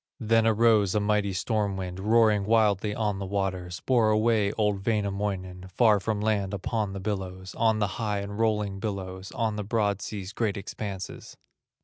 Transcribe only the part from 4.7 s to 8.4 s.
Wainamoinen Far from land upon the billows, On the high and